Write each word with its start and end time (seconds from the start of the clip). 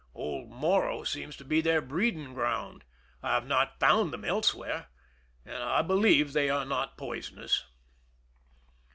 Old 0.15 0.49
Morro 0.49 1.03
seems 1.03 1.35
to 1.37 1.45
be 1.45 1.61
their 1.61 1.79
breeding 1.79 2.33
ground; 2.33 2.85
I 3.21 3.35
have 3.35 3.45
not 3.45 3.79
found 3.79 4.11
them 4.11 4.25
elsewhere, 4.25 4.87
and 5.45 5.57
I 5.61 5.83
believe 5.83 6.33
they 6.33 6.49
are 6.49 6.65
not 6.65 6.97
poisonous. 6.97 7.65